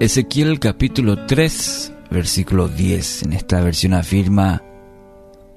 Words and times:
Ezequiel 0.00 0.60
capítulo 0.60 1.26
3, 1.26 1.92
versículo 2.10 2.68
10. 2.68 3.24
En 3.24 3.34
esta 3.34 3.60
versión 3.60 3.92
afirma, 3.92 4.62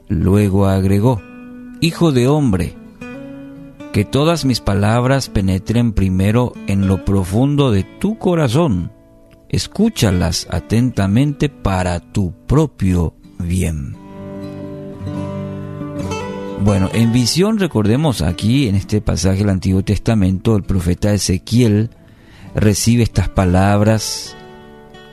luego 0.10 0.68
agregó, 0.68 1.22
Hijo 1.80 2.12
de 2.12 2.28
hombre, 2.28 2.76
que 3.94 4.04
todas 4.04 4.44
mis 4.44 4.60
palabras 4.60 5.30
penetren 5.30 5.94
primero 5.94 6.52
en 6.68 6.90
lo 6.90 7.06
profundo 7.06 7.72
de 7.72 7.84
tu 7.84 8.18
corazón. 8.18 8.92
Escúchalas 9.48 10.46
atentamente 10.50 11.48
para 11.48 12.02
tu 12.02 12.34
propio 12.46 13.16
bien. 13.40 13.96
Bueno, 16.66 16.90
en 16.92 17.14
visión 17.14 17.60
recordemos 17.60 18.22
aquí 18.22 18.68
en 18.68 18.76
este 18.76 19.00
pasaje 19.00 19.38
del 19.40 19.52
Antiguo 19.52 19.84
Testamento 19.84 20.58
el 20.58 20.64
profeta 20.64 21.14
Ezequiel 21.14 21.92
recibe 22.56 23.04
estas 23.04 23.30
palabras, 23.30 24.36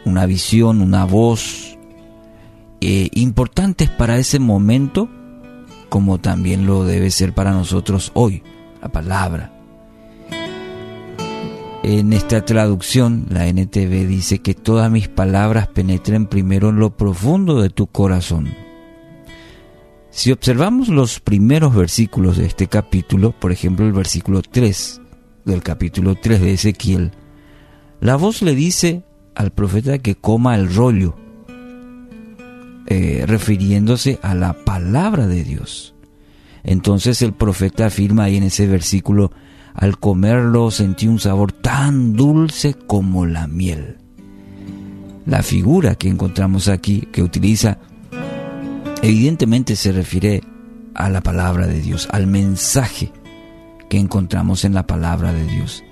una 0.04 0.26
visión, 0.26 0.80
una 0.80 1.04
voz, 1.04 1.78
eh, 2.80 3.08
importantes 3.12 3.90
para 3.90 4.18
ese 4.18 4.38
momento, 4.38 5.08
como 5.88 6.18
también 6.18 6.66
lo 6.66 6.84
debe 6.84 7.10
ser 7.10 7.34
para 7.34 7.52
nosotros 7.52 8.10
hoy, 8.14 8.42
la 8.80 8.88
palabra. 8.88 9.52
En 11.82 12.12
esta 12.12 12.44
traducción, 12.44 13.26
la 13.30 13.46
NTV 13.46 14.06
dice 14.06 14.40
que 14.40 14.54
todas 14.54 14.90
mis 14.90 15.08
palabras 15.08 15.66
penetren 15.68 16.26
primero 16.26 16.68
en 16.68 16.76
lo 16.76 16.96
profundo 16.96 17.62
de 17.62 17.70
tu 17.70 17.86
corazón. 17.86 18.48
Si 20.10 20.30
observamos 20.30 20.88
los 20.88 21.20
primeros 21.20 21.74
versículos 21.74 22.36
de 22.36 22.46
este 22.46 22.66
capítulo, 22.66 23.32
por 23.32 23.52
ejemplo 23.52 23.86
el 23.86 23.92
versículo 23.92 24.42
3 24.42 25.00
del 25.44 25.62
capítulo 25.62 26.16
3 26.16 26.40
de 26.40 26.52
Ezequiel, 26.52 27.12
la 28.00 28.16
voz 28.16 28.42
le 28.42 28.54
dice 28.54 29.02
al 29.34 29.50
profeta 29.50 29.98
que 29.98 30.14
coma 30.14 30.56
el 30.56 30.74
rollo, 30.74 31.16
eh, 32.86 33.24
refiriéndose 33.26 34.18
a 34.22 34.34
la 34.34 34.64
palabra 34.64 35.26
de 35.26 35.44
Dios. 35.44 35.94
Entonces 36.62 37.22
el 37.22 37.32
profeta 37.32 37.86
afirma 37.86 38.24
ahí 38.24 38.36
en 38.36 38.44
ese 38.44 38.66
versículo, 38.66 39.32
al 39.74 39.98
comerlo 39.98 40.70
sentí 40.70 41.06
un 41.06 41.20
sabor 41.20 41.52
tan 41.52 42.14
dulce 42.14 42.74
como 42.74 43.26
la 43.26 43.46
miel. 43.46 43.98
La 45.26 45.42
figura 45.42 45.94
que 45.94 46.08
encontramos 46.08 46.68
aquí, 46.68 47.06
que 47.12 47.22
utiliza, 47.22 47.78
evidentemente 49.02 49.76
se 49.76 49.92
refiere 49.92 50.42
a 50.94 51.08
la 51.08 51.20
palabra 51.20 51.66
de 51.66 51.80
Dios, 51.80 52.08
al 52.10 52.26
mensaje 52.26 53.12
que 53.88 53.98
encontramos 53.98 54.64
en 54.64 54.74
la 54.74 54.86
palabra 54.86 55.32
de 55.32 55.44
Dios. 55.46 55.84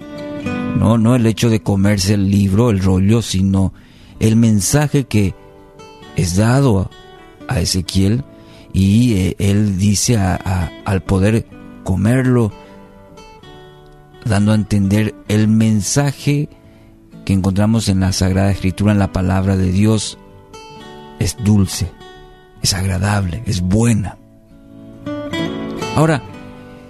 No, 0.76 0.98
no 0.98 1.14
el 1.14 1.26
hecho 1.26 1.50
de 1.50 1.60
comerse 1.60 2.14
el 2.14 2.30
libro, 2.30 2.70
el 2.70 2.80
rollo, 2.80 3.22
sino 3.22 3.72
el 4.20 4.36
mensaje 4.36 5.04
que 5.04 5.34
es 6.16 6.36
dado 6.36 6.90
a 7.48 7.60
Ezequiel 7.60 8.24
y 8.72 9.14
eh, 9.14 9.36
él 9.38 9.78
dice 9.78 10.16
al 10.18 11.02
poder 11.02 11.46
comerlo, 11.84 12.52
dando 14.24 14.52
a 14.52 14.54
entender 14.54 15.14
el 15.28 15.48
mensaje 15.48 16.48
que 17.24 17.32
encontramos 17.32 17.88
en 17.88 18.00
la 18.00 18.12
Sagrada 18.12 18.50
Escritura, 18.50 18.92
en 18.92 18.98
la 18.98 19.12
palabra 19.12 19.56
de 19.56 19.70
Dios, 19.72 20.18
es 21.18 21.36
dulce, 21.42 21.90
es 22.62 22.74
agradable, 22.74 23.42
es 23.46 23.60
buena. 23.60 24.18
Ahora, 25.96 26.22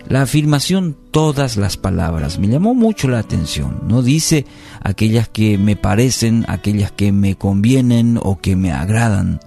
la 0.09 0.23
afirmación 0.23 0.97
todas 1.11 1.59
las 1.59 1.77
palabras 1.77 2.39
me 2.39 2.49
llamó 2.49 2.75
mucho 2.75 3.09
la 3.09 3.19
atención. 3.19 3.83
No 3.87 4.03
dice 4.03 4.47
aquellas 4.81 5.29
que 5.29 5.59
me 5.59 5.77
parecen, 5.77 6.47
aquellas 6.49 6.91
que 6.93 7.13
me 7.13 7.37
convienen 7.37 8.19
o 8.23 8.41
que 8.41 8.57
me 8.57 8.73
agradan. 8.73 9.39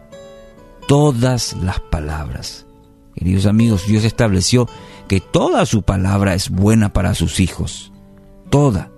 Todas 0.87 1.53
las 1.53 1.79
palabras. 1.79 2.67
Queridos 3.15 3.47
amigos, 3.47 3.87
Dios 3.87 4.03
estableció 4.03 4.67
que 5.07 5.19
toda 5.19 5.65
su 5.65 5.81
palabra 5.81 6.35
es 6.35 6.51
buena 6.51 6.93
para 6.93 7.15
sus 7.15 7.39
hijos. 7.39 7.91
Toda, 8.51 8.91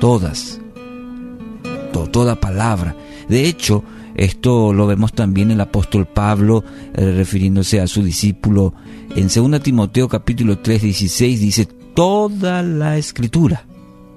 todas. 0.00 0.60
toda 2.12 2.38
palabra. 2.38 2.94
De 3.28 3.46
hecho, 3.46 3.82
esto 4.18 4.72
lo 4.72 4.86
vemos 4.88 5.12
también 5.12 5.52
el 5.52 5.60
apóstol 5.60 6.06
Pablo 6.06 6.64
eh, 6.94 7.12
refiriéndose 7.16 7.80
a 7.80 7.86
su 7.86 8.02
discípulo 8.02 8.74
en 9.14 9.28
2 9.28 9.62
Timoteo 9.62 10.08
capítulo 10.08 10.58
3, 10.58 10.82
16 10.82 11.40
dice 11.40 11.68
toda 11.94 12.62
la 12.62 12.96
escritura. 12.96 13.64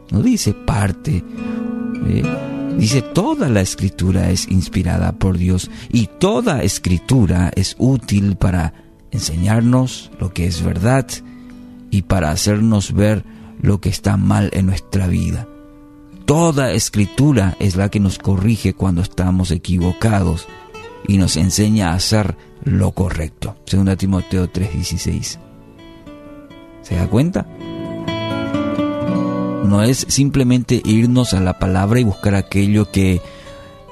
No 0.09 0.21
dice 0.21 0.53
parte. 0.53 1.23
Eh, 2.07 2.23
dice 2.77 3.01
toda 3.01 3.47
la 3.47 3.61
escritura 3.61 4.31
es 4.31 4.47
inspirada 4.49 5.13
por 5.13 5.37
Dios 5.37 5.69
y 5.89 6.07
toda 6.07 6.63
escritura 6.63 7.51
es 7.55 7.75
útil 7.77 8.35
para 8.37 8.73
enseñarnos 9.11 10.11
lo 10.19 10.33
que 10.33 10.47
es 10.47 10.63
verdad 10.63 11.07
y 11.91 12.01
para 12.01 12.31
hacernos 12.31 12.93
ver 12.93 13.23
lo 13.61 13.79
que 13.79 13.89
está 13.89 14.17
mal 14.17 14.49
en 14.53 14.65
nuestra 14.65 15.07
vida. 15.07 15.47
Toda 16.31 16.71
escritura 16.71 17.57
es 17.59 17.75
la 17.75 17.89
que 17.89 17.99
nos 17.99 18.17
corrige 18.17 18.73
cuando 18.73 19.01
estamos 19.01 19.51
equivocados 19.51 20.47
y 21.05 21.17
nos 21.17 21.35
enseña 21.35 21.89
a 21.91 21.95
hacer 21.95 22.37
lo 22.63 22.93
correcto. 22.93 23.57
Segunda 23.65 23.97
Timoteo 23.97 24.49
3:16. 24.49 25.39
¿Se 26.83 26.95
da 26.95 27.09
cuenta? 27.09 27.45
No 29.65 29.83
es 29.83 30.05
simplemente 30.07 30.81
irnos 30.85 31.33
a 31.33 31.41
la 31.41 31.59
palabra 31.59 31.99
y 31.99 32.05
buscar 32.05 32.35
aquello 32.35 32.89
que 32.89 33.21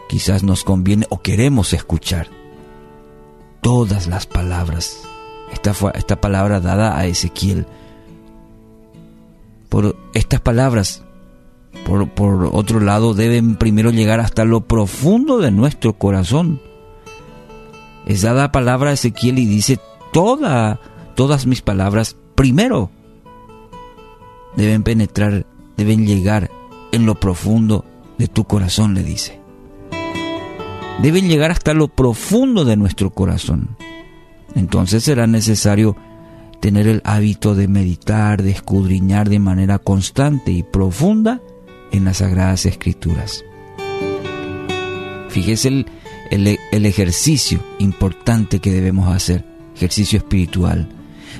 quizás 0.07 0.41
nos 0.41 0.63
conviene 0.63 1.07
o 1.09 1.21
queremos 1.21 1.73
escuchar. 1.73 2.29
Todas 3.59 4.07
las 4.07 4.27
palabras. 4.27 5.01
Esta, 5.51 5.73
fue, 5.73 5.91
esta 5.94 6.21
palabra 6.21 6.61
dada 6.61 6.97
a 6.97 7.06
Ezequiel. 7.06 7.67
Por 9.67 9.97
estas 10.13 10.39
palabras 10.39 11.03
por, 11.85 12.50
otro 12.52 12.80
lado, 12.80 13.13
deben 13.13 13.56
primero 13.56 13.91
llegar 13.91 14.19
hasta 14.19 14.46
lo 14.46 14.62
profundo 14.62 15.40
de 15.40 15.52
nuestro 15.52 15.94
corazón. 15.94 16.62
Es 18.06 18.22
dada 18.22 18.52
palabra 18.52 18.91
a 18.91 18.94
Ezequiel 18.94 19.40
y 19.40 19.46
dice, 19.46 19.80
Toda, 20.12 20.80
todas 21.16 21.46
mis 21.46 21.62
palabras 21.62 22.16
primero 22.35 22.90
deben 24.56 24.84
penetrar, 24.84 25.46
deben 25.78 26.06
llegar 26.07 26.50
en 26.91 27.06
lo 27.06 27.16
profundo 27.16 27.86
de 28.18 28.28
tu 28.28 28.46
corazón, 28.46 28.96
le 28.96 29.03
dice. 29.03 29.40
Deben 31.01 31.28
llegar 31.28 31.51
hasta 31.51 31.74
lo 31.74 31.88
profundo 31.88 32.66
de 32.66 32.75
nuestro 32.75 33.12
corazón. 33.12 33.78
Entonces 34.56 35.03
será 35.03 35.28
necesario 35.28 35.96
tener 36.59 36.88
el 36.88 37.01
hábito 37.06 37.56
de 37.56 37.68
meditar, 37.68 38.41
de 38.41 38.51
escudriñar 38.51 39.30
de 39.30 39.40
manera 39.40 39.80
constante 39.80 40.51
y 40.51 40.63
profunda 40.63 41.40
en 41.91 42.05
las 42.05 42.17
Sagradas 42.17 42.66
Escrituras. 42.66 43.44
Fíjese 45.29 45.67
el, 45.67 45.85
el, 46.72 46.85
ejercicio 46.85 47.59
importante 47.77 48.59
que 48.59 48.72
debemos 48.72 49.13
hacer, 49.13 49.45
ejercicio 49.75 50.17
espiritual. 50.17 50.89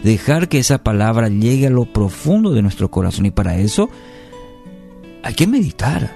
Dejar 0.04 0.48
que 0.48 0.60
esa 0.60 0.84
palabra 0.84 1.28
llegue 1.30 1.68
a 1.68 1.72
lo 1.72 1.86
profundo 1.86 2.52
de 2.52 2.62
nuestro 2.62 2.92
corazón 2.92 3.26
y 3.26 3.32
para 3.32 3.58
eso 3.58 3.90
hay 5.24 5.34
que 5.34 5.48
meditar, 5.48 6.16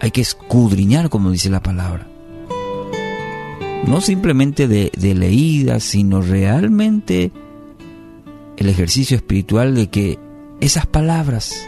hay 0.00 0.10
que 0.10 0.20
escudriñar 0.20 1.08
como 1.08 1.30
dice 1.30 1.50
la 1.50 1.62
palabra. 1.62 2.06
No 3.86 4.00
simplemente 4.00 4.68
de, 4.68 4.92
de 4.96 5.14
leída, 5.14 5.80
sino 5.80 6.20
realmente 6.20 7.32
el 8.56 8.68
ejercicio 8.68 9.16
espiritual 9.16 9.74
de 9.74 9.88
que 9.88 10.18
esas 10.60 10.86
palabras 10.86 11.66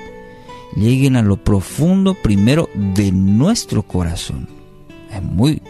lleguen 0.76 1.16
a 1.16 1.22
lo 1.22 1.36
profundo 1.36 2.14
primero 2.14 2.68
de 2.74 3.12
nuestro 3.12 3.82
corazón. 3.82 4.48
Es 5.12 5.22
muy, 5.22 5.62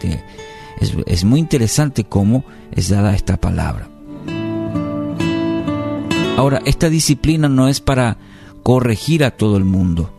es, 1.05 1.23
muy 1.23 1.39
interesante 1.39 2.03
cómo 2.03 2.43
es 2.71 2.89
dada 2.89 3.15
esta 3.15 3.37
palabra. 3.37 3.89
Ahora, 6.37 6.61
esta 6.65 6.89
disciplina 6.89 7.47
no 7.47 7.67
es 7.67 7.79
para 7.79 8.17
corregir 8.63 9.23
a 9.23 9.31
todo 9.31 9.57
el 9.57 9.63
mundo, 9.63 10.11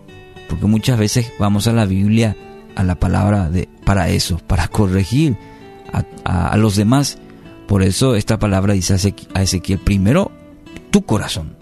porque 0.49 0.67
muchas 0.67 0.99
veces 0.99 1.33
vamos 1.39 1.67
a 1.67 1.73
la 1.73 1.85
Biblia, 1.85 2.37
a 2.75 2.85
la 2.85 2.95
palabra 2.95 3.51
de, 3.51 3.69
para 3.85 4.09
eso, 4.09 4.39
para 4.47 4.69
corregir 4.69 5.37
a, 5.93 6.49
a 6.49 6.57
los 6.57 6.77
demás. 6.77 7.19
Por 7.67 7.83
eso 7.83 8.15
esta 8.15 8.39
palabra 8.39 8.75
dice 8.75 8.95
a 9.35 9.43
Ezequiel, 9.43 9.81
primero 9.81 10.31
tu 10.91 11.03
corazón. 11.03 11.57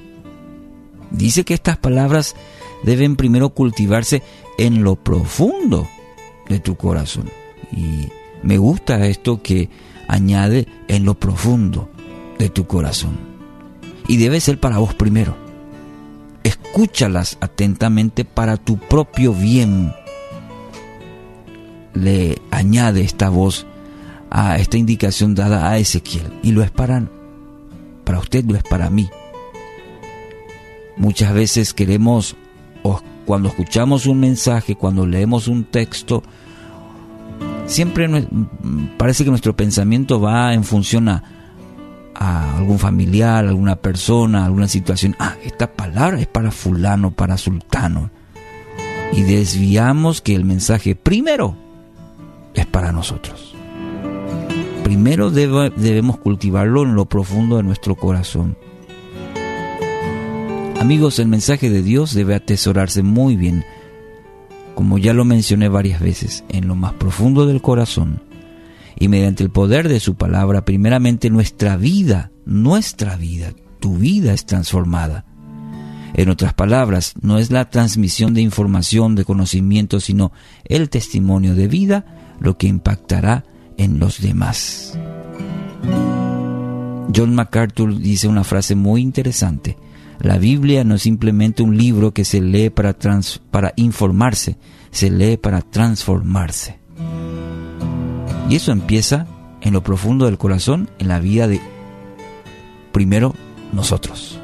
Dice 1.11 1.44
que 1.44 1.55
estas 1.55 1.79
palabras 1.79 2.35
deben 2.84 3.16
primero 3.16 3.50
cultivarse 3.50 4.22
en 4.58 4.84
lo 4.84 4.96
profundo 4.96 5.88
de 6.48 6.60
tu 6.60 6.76
corazón. 6.76 7.31
Y 7.72 8.08
me 8.42 8.58
gusta 8.58 9.06
esto 9.06 9.42
que 9.42 9.69
añade 10.06 10.66
en 10.88 11.04
lo 11.04 11.14
profundo 11.14 11.88
de 12.38 12.48
tu 12.50 12.66
corazón. 12.66 13.19
Y 14.06 14.19
debe 14.19 14.40
ser 14.40 14.60
para 14.60 14.78
vos 14.78 14.94
primero. 14.94 15.34
Escúchalas 16.42 17.38
atentamente 17.40 18.25
para 18.25 18.56
tu 18.58 18.76
propio 18.76 19.32
bien. 19.32 19.92
le 21.94 22.42
añade 22.50 23.02
esta 23.02 23.28
voz 23.28 23.66
a 24.30 24.58
esta 24.58 24.76
indicación 24.76 25.34
dada 25.34 25.70
a 25.70 25.78
Ezequiel. 25.78 26.26
Y 26.42 26.50
lo 26.52 26.62
es 26.62 26.70
para, 26.70 27.08
para 28.04 28.19
usted, 28.19 28.44
lo 28.44 28.56
es 28.56 28.64
para 28.64 28.90
mí. 28.90 29.08
Muchas 30.96 31.32
veces 31.32 31.72
queremos, 31.72 32.37
cuando 33.25 33.48
escuchamos 33.48 34.06
un 34.06 34.20
mensaje, 34.20 34.75
cuando 34.75 35.06
leemos 35.06 35.48
un 35.48 35.64
texto, 35.64 36.22
siempre 37.66 38.08
parece 38.96 39.25
que 39.25 39.31
nuestro 39.31 39.56
pensamiento 39.56 40.20
va 40.20 40.52
en 40.54 40.64
función 40.64 41.08
a, 41.08 41.22
algún 42.56 42.78
familiar, 42.78 43.46
alguna 43.46 43.76
persona, 43.76 44.44
alguna 44.44 44.69
situación. 44.69 45.16
Ah, 45.19 45.34
esta 45.44 45.72
palabra 45.72 46.20
es 46.20 46.26
para 46.26 46.50
fulano, 46.50 47.10
para 47.10 47.36
sultano. 47.36 48.10
Y 49.12 49.22
desviamos 49.22 50.20
que 50.20 50.34
el 50.34 50.44
mensaje 50.44 50.94
primero 50.94 51.56
es 52.54 52.66
para 52.66 52.92
nosotros. 52.92 53.54
Primero 54.84 55.30
debemos 55.30 56.19
cultivarlo 56.19 56.82
en 56.82 56.94
lo 56.94 57.06
profundo 57.06 57.56
de 57.56 57.62
nuestro 57.62 57.96
corazón. 57.96 58.56
Amigos, 60.84 61.19
el 61.19 61.28
mensaje 61.28 61.70
de 61.70 61.82
Dios 61.82 62.12
debe 62.12 62.34
atesorarse 62.34 63.02
muy 63.02 63.36
bien, 63.36 63.64
como 64.75 64.98
ya 64.98 65.14
lo 65.14 65.25
mencioné 65.25 65.70
varias 65.70 65.98
veces, 65.98 66.44
en 66.50 66.69
lo 66.69 66.75
más 66.75 66.92
profundo 66.92 67.46
del 67.46 67.62
corazón 67.62 68.22
y 68.94 69.08
mediante 69.08 69.42
el 69.42 69.48
poder 69.48 69.88
de 69.88 69.98
su 69.98 70.16
palabra, 70.16 70.66
primeramente 70.66 71.31
nuestra 71.31 71.78
vida, 71.78 72.32
nuestra 72.44 73.16
vida, 73.16 73.54
tu 73.81 73.96
vida 73.96 74.34
es 74.34 74.44
transformada. 74.44 75.25
En 76.12 76.28
otras 76.28 76.52
palabras, 76.52 77.14
no 77.22 77.38
es 77.38 77.50
la 77.50 77.70
transmisión 77.70 78.34
de 78.34 78.42
información, 78.42 79.14
de 79.14 79.25
conocimiento, 79.25 80.00
sino 80.00 80.32
el 80.66 80.90
testimonio 80.90 81.54
de 81.54 81.66
vida 81.66 82.37
lo 82.40 82.58
que 82.58 82.66
impactará 82.66 83.46
en 83.78 83.98
los 83.98 84.20
demás. 84.20 84.98
John 87.16 87.34
MacArthur 87.34 87.98
dice 87.98 88.28
una 88.28 88.44
frase 88.44 88.75
muy 88.75 89.00
interesante. 89.00 89.78
La 90.20 90.38
Biblia 90.38 90.84
no 90.84 90.94
es 90.94 91.02
simplemente 91.02 91.62
un 91.62 91.76
libro 91.76 92.12
que 92.12 92.25
se 92.25 92.40
lee 92.40 92.70
para, 92.70 92.96
para 93.50 93.72
informarse, 93.76 94.56
se 94.90 95.11
lee 95.11 95.37
para 95.37 95.61
transformarse. 95.61 96.78
Y 98.49 98.56
eso 98.56 98.72
empieza 98.72 99.26
en 99.61 99.72
lo 99.72 99.82
profundo 99.82 100.26
del 100.26 100.38
corazón, 100.38 100.88
en 100.99 101.08
la 101.08 101.19
vida 101.19 101.49
de 101.49 101.61
primero 102.93 103.34
nosotros. 103.72 104.38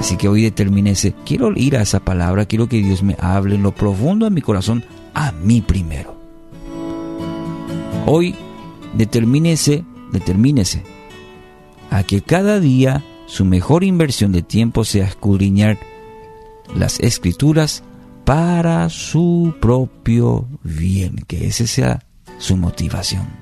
Así 0.00 0.16
que 0.16 0.26
hoy 0.26 0.52
ese 0.86 1.14
quiero 1.24 1.52
ir 1.54 1.76
a 1.76 1.82
esa 1.82 2.00
palabra, 2.00 2.46
quiero 2.46 2.68
que 2.68 2.78
Dios 2.78 3.04
me 3.04 3.16
hable 3.20 3.54
en 3.54 3.62
lo 3.62 3.72
profundo 3.72 4.24
de 4.24 4.32
mi 4.32 4.40
corazón, 4.40 4.82
a 5.14 5.30
mí 5.30 5.60
primero. 5.60 6.16
Hoy 8.06 8.34
determínese, 8.94 9.84
determínese 10.10 10.82
a 11.90 12.02
que 12.02 12.20
cada 12.20 12.58
día 12.58 13.04
su 13.26 13.44
mejor 13.44 13.84
inversión 13.84 14.32
de 14.32 14.42
tiempo 14.42 14.84
sea 14.84 15.06
escudriñar 15.06 15.78
las 16.74 17.00
escrituras 17.00 17.82
para 18.24 18.88
su 18.88 19.54
propio 19.60 20.46
bien, 20.62 21.16
que 21.26 21.46
ese 21.46 21.66
sea 21.66 22.04
su 22.38 22.56
motivación. 22.56 23.41